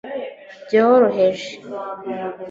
[0.65, 1.49] Byoroheje